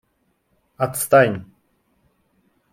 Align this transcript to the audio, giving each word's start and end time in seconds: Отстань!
Отстань! 0.85 1.37